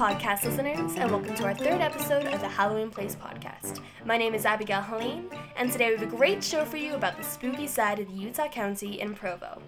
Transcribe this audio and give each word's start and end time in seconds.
podcast 0.00 0.44
listeners, 0.44 0.96
and 0.96 1.10
welcome 1.10 1.34
to 1.34 1.44
our 1.44 1.52
third 1.52 1.82
episode 1.82 2.24
of 2.28 2.40
the 2.40 2.48
Halloween 2.48 2.88
Place 2.88 3.14
podcast. 3.14 3.82
My 4.06 4.16
name 4.16 4.34
is 4.34 4.46
Abigail 4.46 4.80
Helene, 4.80 5.28
and 5.58 5.70
today 5.70 5.90
we 5.90 5.98
have 5.98 6.10
a 6.10 6.16
great 6.16 6.42
show 6.42 6.64
for 6.64 6.78
you 6.78 6.94
about 6.94 7.18
the 7.18 7.22
spooky 7.22 7.66
side 7.66 7.98
of 7.98 8.06
the 8.06 8.14
Utah 8.14 8.48
County 8.48 8.98
in 8.98 9.14
Provo. 9.14 9.60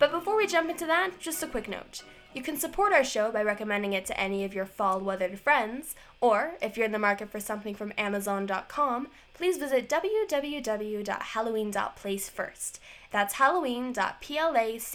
But 0.00 0.10
before 0.10 0.36
we 0.36 0.48
jump 0.48 0.70
into 0.70 0.86
that, 0.86 1.20
just 1.20 1.40
a 1.44 1.46
quick 1.46 1.68
note. 1.68 2.02
You 2.34 2.42
can 2.42 2.56
support 2.56 2.92
our 2.92 3.04
show 3.04 3.30
by 3.30 3.44
recommending 3.44 3.92
it 3.92 4.04
to 4.06 4.18
any 4.18 4.42
of 4.42 4.52
your 4.52 4.66
fall 4.66 4.98
weathered 4.98 5.38
friends, 5.38 5.94
or 6.20 6.54
if 6.60 6.76
you're 6.76 6.86
in 6.86 6.90
the 6.90 6.98
market 6.98 7.30
for 7.30 7.38
something 7.38 7.76
from 7.76 7.92
Amazon.com, 7.96 9.06
please 9.34 9.56
visit 9.56 9.88
www.halloween.place 9.88 12.28
first. 12.28 12.80
That's 13.12 13.34
halloween.place, 13.34 14.94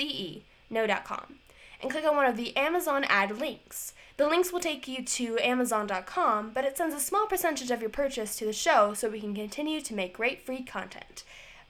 no.com, 0.70 1.36
and 1.82 1.90
click 1.90 2.04
on 2.04 2.18
one 2.18 2.26
of 2.26 2.36
the 2.36 2.58
Amazon 2.58 3.06
ad 3.06 3.40
links. 3.40 3.94
The 4.22 4.28
links 4.28 4.54
will 4.54 4.60
take 4.60 4.88
you 4.88 5.04
to 5.04 5.40
Amazon.com, 5.40 6.52
but 6.54 6.64
it 6.64 6.78
sends 6.78 6.94
a 6.94 7.00
small 7.00 7.26
percentage 7.26 7.72
of 7.72 7.82
your 7.82 7.90
purchase 7.90 8.36
to 8.36 8.46
the 8.46 8.54
show 8.54 8.94
so 8.94 9.10
we 9.10 9.20
can 9.20 9.34
continue 9.34 9.82
to 9.82 9.96
make 9.96 10.14
great 10.14 10.46
free 10.46 10.62
content. 10.62 11.24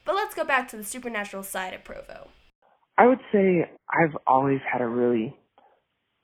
But 0.03 0.15
let's 0.15 0.35
go 0.35 0.43
back 0.43 0.67
to 0.67 0.75
the 0.75 0.83
supernatural 0.83 1.43
side 1.43 1.73
of 1.73 1.85
Provo. 1.85 2.27
I 2.97 3.07
would 3.07 3.21
say 3.31 3.69
I've 3.89 4.17
always 4.27 4.59
had 4.69 4.81
a 4.81 4.85
really 4.85 5.33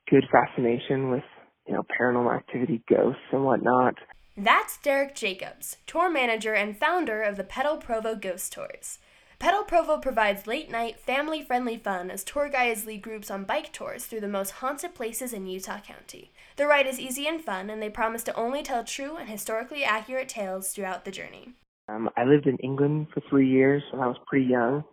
good 0.10 0.26
fascination 0.30 1.12
with, 1.12 1.24
you 1.66 1.76
know, 1.76 1.84
paranormal 1.98 2.36
activity, 2.36 2.84
ghosts, 2.90 3.22
and 3.32 3.46
whatnot. 3.46 3.96
That's 4.36 4.78
Derek 4.80 5.16
Jacobs, 5.16 5.78
tour 5.88 6.12
manager 6.12 6.54
and 6.54 6.78
founder 6.78 7.22
of 7.22 7.38
the 7.38 7.46
Pedal 7.46 7.78
Provo 7.78 8.16
Ghost 8.16 8.52
Tours. 8.52 9.00
Pedal 9.40 9.64
Provo 9.64 10.00
provides 10.00 10.48
late 10.48 10.72
night, 10.72 11.00
family 11.00 11.44
friendly 11.44 11.78
fun 11.78 12.10
as 12.10 12.24
tour 12.24 12.50
guides 12.50 12.88
lead 12.88 13.04
groups 13.04 13.30
on 13.30 13.44
bike 13.44 13.72
tours 13.72 14.06
through 14.06 14.22
the 14.22 14.28
most 14.28 14.50
haunted 14.50 14.96
places 14.96 15.32
in 15.32 15.46
Utah 15.46 15.80
County. 15.80 16.32
The 16.56 16.66
ride 16.66 16.88
is 16.88 17.00
easy 17.00 17.28
and 17.28 17.40
fun, 17.40 17.70
and 17.70 17.80
they 17.80 17.90
promise 17.90 18.24
to 18.24 18.36
only 18.36 18.64
tell 18.64 18.84
true 18.84 19.16
and 19.16 19.30
historically 19.30 19.84
accurate 19.84 20.28
tales 20.28 20.74
throughout 20.74 21.06
the 21.06 21.12
journey. 21.12 21.50
Um, 21.88 22.10
I 22.18 22.24
lived 22.24 22.48
in 22.48 22.58
England 22.58 23.08
for 23.14 23.22
three 23.30 23.48
years 23.48 23.84
when 23.92 24.02
I 24.02 24.08
was 24.08 24.18
pretty 24.26 24.48
young. 24.48 24.84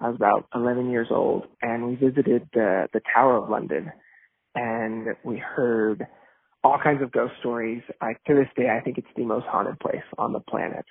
I 0.00 0.06
was 0.08 0.16
about 0.16 0.46
11 0.54 0.90
years 0.90 1.08
old, 1.10 1.48
and 1.60 1.88
we 1.88 1.96
visited 1.96 2.48
the, 2.54 2.86
the 2.92 3.00
Tower 3.12 3.38
of 3.38 3.50
London, 3.50 3.90
and 4.54 5.08
we 5.24 5.38
heard 5.38 6.06
all 6.62 6.78
kinds 6.80 7.02
of 7.02 7.10
ghost 7.10 7.34
stories. 7.40 7.82
Like 8.00 8.22
to 8.28 8.34
this 8.34 8.48
day, 8.56 8.70
I 8.70 8.80
think 8.80 8.96
it's 8.96 9.08
the 9.16 9.24
most 9.24 9.46
haunted 9.46 9.80
place 9.80 10.06
on 10.18 10.32
the 10.32 10.40
planet. 10.40 10.84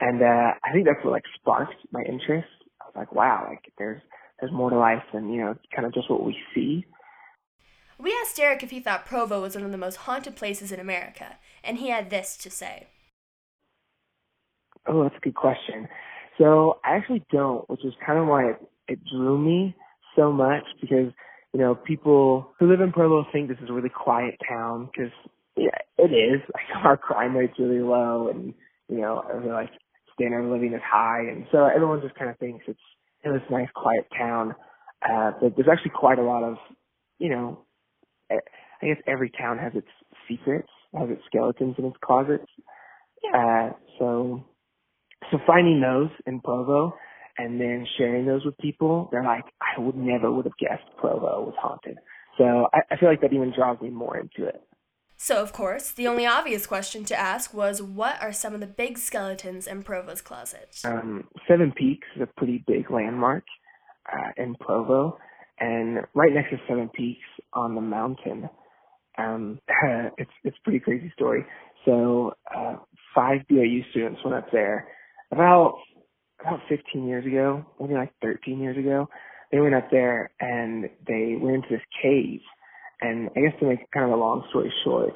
And 0.00 0.22
uh, 0.22 0.52
I 0.64 0.72
think 0.72 0.86
that's 0.86 1.04
what 1.04 1.12
like 1.12 1.24
sparked 1.34 1.74
my 1.92 2.02
interest. 2.02 2.48
I 2.80 2.84
was 2.86 2.94
like, 2.94 3.12
wow, 3.12 3.46
like 3.48 3.72
there's 3.78 4.00
there's 4.40 4.52
more 4.52 4.70
to 4.70 4.78
life 4.78 5.02
than 5.12 5.28
you 5.28 5.40
know 5.40 5.56
kind 5.74 5.86
of 5.86 5.94
just 5.94 6.10
what 6.10 6.24
we 6.24 6.36
see. 6.54 6.84
We 7.98 8.16
asked 8.22 8.36
Derek 8.36 8.62
if 8.62 8.70
he 8.70 8.78
thought 8.78 9.06
Provo 9.06 9.42
was 9.42 9.56
one 9.56 9.64
of 9.64 9.72
the 9.72 9.78
most 9.78 9.96
haunted 9.96 10.36
places 10.36 10.70
in 10.70 10.78
America, 10.78 11.38
and 11.64 11.78
he 11.78 11.88
had 11.88 12.10
this 12.10 12.36
to 12.38 12.50
say. 12.50 12.86
Oh, 14.86 15.02
that's 15.02 15.16
a 15.16 15.20
good 15.20 15.34
question. 15.34 15.88
So 16.38 16.78
I 16.84 16.94
actually 16.94 17.24
don't, 17.32 17.68
which 17.68 17.84
is 17.84 17.92
kind 18.06 18.18
of 18.18 18.28
why 18.28 18.50
it, 18.50 18.56
it 18.86 19.00
drew 19.12 19.36
me 19.36 19.74
so 20.14 20.32
much 20.32 20.62
because 20.80 21.12
you 21.52 21.58
know 21.58 21.74
people 21.74 22.52
who 22.58 22.70
live 22.70 22.80
in 22.80 22.92
Provo 22.92 23.26
think 23.32 23.48
this 23.48 23.58
is 23.60 23.68
a 23.68 23.72
really 23.72 23.88
quiet 23.88 24.36
town 24.48 24.88
because 24.92 25.12
yeah, 25.56 25.76
it 25.98 26.12
is. 26.12 26.40
Like 26.54 26.84
our 26.84 26.96
crime 26.96 27.36
rate's 27.36 27.58
really 27.58 27.80
low, 27.80 28.28
and 28.28 28.54
you 28.88 29.00
know, 29.00 29.24
like 29.46 29.70
standard 30.18 30.44
of 30.44 30.50
living 30.50 30.72
is 30.74 30.82
high, 30.84 31.20
and 31.20 31.46
so 31.52 31.66
everyone 31.66 32.00
just 32.02 32.14
kind 32.16 32.30
of 32.30 32.38
thinks 32.38 32.64
it's 32.66 32.80
in 33.24 33.32
this 33.32 33.42
nice, 33.50 33.68
quiet 33.74 34.06
town. 34.16 34.54
Uh, 35.02 35.30
but 35.40 35.54
there's 35.56 35.68
actually 35.70 35.92
quite 35.94 36.18
a 36.18 36.22
lot 36.22 36.42
of, 36.42 36.56
you 37.18 37.28
know, 37.30 37.60
I 38.30 38.86
guess 38.86 38.96
every 39.06 39.30
town 39.30 39.58
has 39.58 39.72
its 39.74 39.88
secrets, 40.28 40.68
has 40.96 41.08
its 41.10 41.22
skeletons 41.26 41.76
in 41.78 41.84
its 41.84 41.96
closets. 42.04 42.46
Uh, 43.34 43.70
so, 43.98 44.44
so 45.30 45.38
finding 45.46 45.80
those 45.80 46.10
in 46.26 46.40
Provo 46.40 46.94
and 47.38 47.60
then 47.60 47.86
sharing 47.96 48.26
those 48.26 48.44
with 48.44 48.58
people, 48.58 49.08
they're 49.10 49.24
like, 49.24 49.44
I 49.60 49.80
would 49.80 49.96
never 49.96 50.30
would 50.30 50.44
have 50.44 50.58
guessed 50.58 50.84
Provo 50.98 51.44
was 51.44 51.54
haunted. 51.60 51.98
So 52.36 52.68
I, 52.72 52.94
I 52.94 52.96
feel 52.98 53.08
like 53.08 53.20
that 53.20 53.32
even 53.32 53.52
draws 53.56 53.80
me 53.80 53.90
more 53.90 54.16
into 54.18 54.48
it. 54.48 54.62
So, 55.20 55.42
of 55.42 55.52
course, 55.52 55.90
the 55.90 56.06
only 56.06 56.26
obvious 56.26 56.64
question 56.64 57.04
to 57.06 57.18
ask 57.18 57.52
was 57.52 57.82
what 57.82 58.22
are 58.22 58.32
some 58.32 58.54
of 58.54 58.60
the 58.60 58.68
big 58.68 58.96
skeletons 58.98 59.66
in 59.66 59.82
Provo's 59.82 60.20
closet? 60.20 60.80
Um, 60.84 61.26
Seven 61.48 61.72
Peaks 61.72 62.06
is 62.14 62.22
a 62.22 62.28
pretty 62.38 62.62
big 62.68 62.88
landmark 62.88 63.42
uh, 64.12 64.30
in 64.36 64.54
Provo, 64.54 65.18
and 65.58 66.06
right 66.14 66.32
next 66.32 66.50
to 66.50 66.58
Seven 66.68 66.88
Peaks 66.90 67.18
on 67.52 67.74
the 67.74 67.80
mountain, 67.80 68.48
um, 69.18 69.58
it's 70.18 70.30
it's 70.44 70.56
a 70.56 70.62
pretty 70.62 70.78
crazy 70.78 71.12
story. 71.16 71.44
So, 71.84 72.34
uh, 72.56 72.76
five 73.12 73.40
BYU 73.50 73.90
students 73.90 74.20
went 74.24 74.36
up 74.36 74.46
there 74.52 74.86
about 75.32 75.78
about 76.40 76.60
15 76.68 77.08
years 77.08 77.26
ago, 77.26 77.66
maybe 77.80 77.94
like 77.94 78.12
13 78.22 78.60
years 78.60 78.78
ago. 78.78 79.08
They 79.50 79.58
went 79.58 79.74
up 79.74 79.90
there 79.90 80.30
and 80.38 80.88
they 81.08 81.36
went 81.40 81.56
into 81.56 81.68
this 81.70 81.82
cave 82.00 82.40
and 83.00 83.30
I 83.36 83.40
guess 83.40 83.58
to 83.60 83.66
make 83.66 83.90
kind 83.92 84.06
of 84.06 84.12
a 84.12 84.20
long 84.20 84.44
story 84.50 84.72
short, 84.84 85.14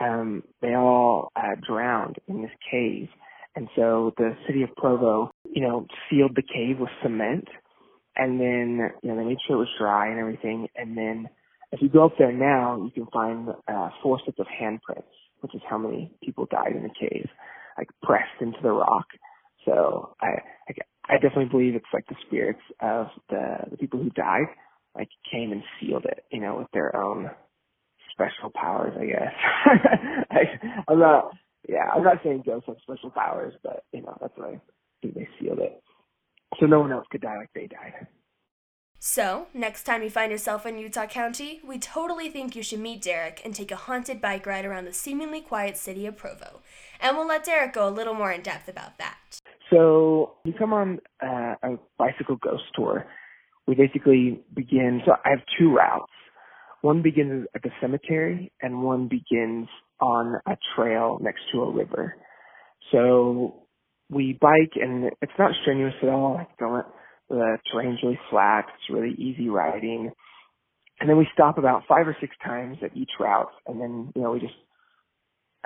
um, 0.00 0.42
they 0.60 0.74
all 0.74 1.30
uh, 1.36 1.56
drowned 1.66 2.16
in 2.28 2.42
this 2.42 2.50
cave. 2.70 3.08
And 3.56 3.68
so 3.76 4.12
the 4.16 4.36
city 4.46 4.62
of 4.62 4.74
Provo, 4.76 5.30
you 5.44 5.62
know, 5.62 5.86
sealed 6.10 6.34
the 6.34 6.42
cave 6.42 6.78
with 6.80 6.90
cement. 7.02 7.46
And 8.16 8.40
then, 8.40 8.90
you 9.02 9.10
know, 9.10 9.16
they 9.16 9.24
made 9.24 9.38
sure 9.46 9.56
it 9.56 9.60
was 9.60 9.68
dry 9.78 10.08
and 10.10 10.18
everything. 10.18 10.68
And 10.76 10.96
then 10.96 11.28
if 11.72 11.82
you 11.82 11.88
go 11.88 12.04
up 12.06 12.14
there 12.18 12.32
now, 12.32 12.82
you 12.84 12.90
can 12.90 13.06
find 13.12 13.48
uh, 13.68 13.90
four 14.02 14.20
sets 14.24 14.38
of 14.38 14.46
handprints, 14.46 15.10
which 15.40 15.54
is 15.54 15.60
how 15.68 15.78
many 15.78 16.12
people 16.22 16.46
died 16.50 16.72
in 16.76 16.82
the 16.82 16.90
cave, 17.00 17.28
like 17.76 17.88
pressed 18.02 18.40
into 18.40 18.58
the 18.62 18.70
rock. 18.70 19.06
So 19.64 20.14
I, 20.20 20.26
I, 20.68 20.74
I 21.08 21.14
definitely 21.14 21.46
believe 21.50 21.74
it's 21.74 21.84
like 21.92 22.06
the 22.06 22.16
spirits 22.26 22.60
of 22.80 23.06
the, 23.28 23.70
the 23.70 23.76
people 23.76 24.00
who 24.00 24.10
died 24.10 24.46
like 24.94 25.08
came 25.30 25.52
and 25.52 25.62
sealed 25.80 26.04
it, 26.04 26.24
you 26.30 26.40
know, 26.40 26.56
with 26.56 26.68
their 26.72 26.94
own 26.96 27.30
special 28.12 28.50
powers, 28.54 28.94
I 28.98 29.06
guess. 29.06 29.32
I, 30.30 30.40
I'm 30.88 30.98
not, 30.98 31.32
yeah, 31.68 31.90
I'm 31.94 32.04
not 32.04 32.18
saying 32.22 32.44
ghosts 32.46 32.66
have 32.68 32.76
special 32.82 33.10
powers, 33.10 33.54
but 33.62 33.84
you 33.92 34.02
know, 34.02 34.16
that's 34.20 34.32
why 34.36 34.48
I 34.48 34.60
think 35.02 35.14
they 35.14 35.28
sealed 35.40 35.58
it, 35.58 35.82
so 36.60 36.66
no 36.66 36.80
one 36.80 36.92
else 36.92 37.06
could 37.10 37.22
die 37.22 37.36
like 37.36 37.50
they 37.54 37.66
died. 37.66 38.06
So, 39.06 39.48
next 39.52 39.82
time 39.82 40.02
you 40.02 40.08
find 40.08 40.32
yourself 40.32 40.64
in 40.64 40.78
Utah 40.78 41.06
County, 41.06 41.60
we 41.62 41.78
totally 41.78 42.30
think 42.30 42.56
you 42.56 42.62
should 42.62 42.80
meet 42.80 43.02
Derek 43.02 43.42
and 43.44 43.54
take 43.54 43.70
a 43.70 43.76
haunted 43.76 44.18
bike 44.18 44.46
ride 44.46 44.64
around 44.64 44.86
the 44.86 44.94
seemingly 44.94 45.42
quiet 45.42 45.76
city 45.76 46.06
of 46.06 46.16
Provo. 46.16 46.62
And 47.00 47.14
we'll 47.14 47.26
let 47.26 47.44
Derek 47.44 47.74
go 47.74 47.86
a 47.86 47.90
little 47.90 48.14
more 48.14 48.32
in 48.32 48.40
depth 48.40 48.66
about 48.66 48.96
that. 48.96 49.18
So, 49.68 50.36
you 50.44 50.54
come 50.54 50.72
on 50.72 51.00
uh, 51.22 51.54
a 51.62 51.78
bicycle 51.98 52.36
ghost 52.36 52.62
tour 52.74 53.06
we 53.66 53.74
basically 53.74 54.40
begin, 54.54 55.00
so 55.06 55.12
I 55.12 55.30
have 55.30 55.40
two 55.58 55.74
routes. 55.74 56.12
One 56.82 57.02
begins 57.02 57.46
at 57.54 57.62
the 57.62 57.70
cemetery 57.80 58.52
and 58.60 58.82
one 58.82 59.08
begins 59.08 59.68
on 60.00 60.34
a 60.46 60.56
trail 60.76 61.18
next 61.20 61.40
to 61.52 61.62
a 61.62 61.72
river. 61.72 62.14
So 62.92 63.62
we 64.10 64.38
bike 64.38 64.72
and 64.74 65.10
it's 65.22 65.32
not 65.38 65.52
strenuous 65.62 65.94
at 66.02 66.10
all. 66.10 66.34
Like 66.34 66.58
don't, 66.58 66.86
the 67.30 67.56
terrain's 67.72 68.00
really 68.02 68.20
flat. 68.30 68.66
It's 68.68 68.94
really 68.94 69.14
easy 69.16 69.48
riding. 69.48 70.10
And 71.00 71.08
then 71.08 71.16
we 71.16 71.26
stop 71.32 71.56
about 71.56 71.84
five 71.88 72.06
or 72.06 72.16
six 72.20 72.36
times 72.44 72.76
at 72.82 72.94
each 72.96 73.10
route 73.18 73.50
and 73.66 73.80
then, 73.80 74.12
you 74.14 74.22
know, 74.22 74.32
we 74.32 74.40
just, 74.40 74.54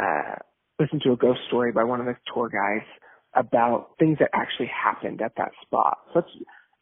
uh, 0.01 0.37
listen 0.79 1.01
to 1.03 1.13
a 1.13 1.17
ghost 1.17 1.41
story 1.49 1.73
by 1.73 1.83
one 1.83 1.99
of 1.99 2.07
the 2.07 2.15
tour 2.33 2.49
guides 2.49 2.89
about 3.35 3.91
things 3.99 4.19
that 4.21 4.31
actually 4.33 4.71
happened 4.71 5.21
at 5.21 5.33
that 5.37 5.51
spot. 5.67 5.99
So 6.15 6.21
that's 6.21 6.31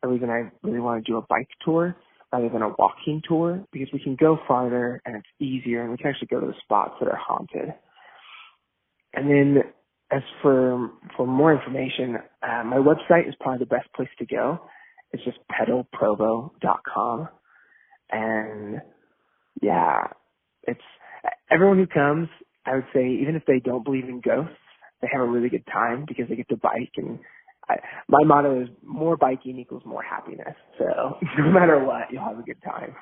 the 0.03 0.09
reason 0.09 0.31
I 0.31 0.51
really 0.63 0.81
want 0.81 1.05
to 1.05 1.11
do 1.11 1.19
a 1.19 1.23
bike 1.23 1.49
tour 1.65 1.97
rather 2.33 2.49
than 2.49 2.63
a 2.63 2.69
walking 2.69 3.23
tour 3.27 3.65
because 3.73 3.89
we 3.93 4.01
can 4.01 4.17
go 4.17 4.39
farther 4.47 5.01
and 5.05 5.17
it's 5.17 5.27
easier 5.41 5.83
and 5.83 5.91
we 5.91 5.97
can 5.97 6.09
actually 6.09 6.29
go 6.29 6.41
to 6.41 6.47
the 6.47 6.55
spots 6.63 6.95
that 7.01 7.09
are 7.09 7.19
haunted. 7.19 7.75
And 9.15 9.31
then 9.31 9.63
as 10.13 10.23
for 10.43 10.91
for 11.17 11.27
more 11.27 11.55
information, 11.55 12.17
uh, 12.43 12.65
my 12.65 12.77
website 12.77 13.29
is 13.29 13.35
probably 13.41 13.61
the 13.61 13.75
best 13.75 13.93
place 13.95 14.09
to 14.19 14.27
go. 14.27 14.61
It's 15.13 15.25
just 15.25 15.39
pedalprovo.com. 15.51 17.29
And 18.11 18.81
yeah, 19.61 20.09
it's 20.65 20.81
everyone 21.51 21.79
who 21.79 21.87
comes, 21.87 22.29
I 22.65 22.77
would 22.77 22.87
say, 22.95 23.09
even 23.21 23.35
if 23.35 23.45
they 23.47 23.59
don't 23.59 23.85
believe 23.85 24.05
in 24.05 24.21
ghosts, 24.21 24.55
they 25.01 25.09
have 25.13 25.23
a 25.23 25.31
really 25.31 25.49
good 25.49 25.67
time 25.67 26.05
because 26.07 26.29
they 26.29 26.37
get 26.37 26.49
to 26.51 26.57
bike 26.57 26.93
and 26.97 27.19
I, 27.69 27.77
my 28.09 28.23
motto 28.25 28.63
is 28.63 28.69
more 28.83 29.17
biking 29.17 29.59
equals 29.59 29.83
more 29.85 30.03
happiness. 30.03 30.55
So 30.79 31.19
no 31.39 31.51
matter 31.51 31.85
what, 31.85 32.11
you'll 32.11 32.25
have 32.25 32.39
a 32.39 32.43
good 32.43 32.63
time. 32.63 32.95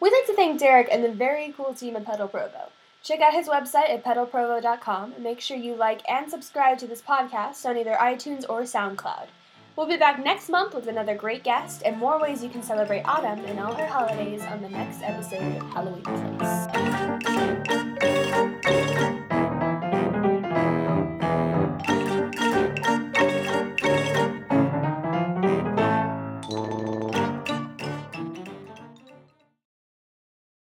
We'd 0.00 0.12
like 0.12 0.26
to 0.26 0.34
thank 0.34 0.58
Derek 0.58 0.88
and 0.90 1.04
the 1.04 1.12
very 1.12 1.54
cool 1.56 1.74
team 1.74 1.96
at 1.96 2.04
Pedal 2.04 2.28
Provo. 2.28 2.70
Check 3.02 3.20
out 3.20 3.34
his 3.34 3.48
website 3.48 3.90
at 3.90 4.02
pedalprovo.com 4.02 5.12
and 5.12 5.22
make 5.22 5.40
sure 5.40 5.58
you 5.58 5.74
like 5.76 6.00
and 6.08 6.30
subscribe 6.30 6.78
to 6.78 6.86
this 6.86 7.02
podcast 7.02 7.66
on 7.66 7.76
either 7.76 7.96
iTunes 8.00 8.44
or 8.48 8.62
SoundCloud. 8.62 9.26
We'll 9.76 9.86
be 9.86 9.96
back 9.96 10.22
next 10.24 10.48
month 10.48 10.74
with 10.74 10.86
another 10.86 11.14
great 11.14 11.42
guest 11.42 11.82
and 11.84 11.98
more 11.98 12.18
ways 12.20 12.42
you 12.42 12.48
can 12.48 12.62
celebrate 12.62 13.02
autumn 13.02 13.44
and 13.44 13.60
all 13.60 13.74
her 13.74 13.86
holidays 13.86 14.40
on 14.42 14.62
the 14.62 14.68
next 14.70 15.02
episode 15.02 15.56
of 15.56 15.62
Halloween 15.72 16.02
Place. 19.24 19.53